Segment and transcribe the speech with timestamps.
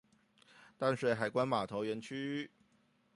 [0.79, 2.49] 淡水海關碼頭園區